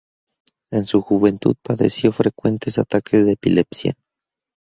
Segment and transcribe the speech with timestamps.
[0.71, 3.93] En su juventud padeció frecuentes ataques de epilepsia.